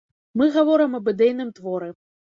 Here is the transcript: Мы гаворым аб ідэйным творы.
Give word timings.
Мы 0.39 0.47
гаворым 0.55 0.97
аб 1.01 1.11
ідэйным 1.13 1.55
творы. 1.59 1.89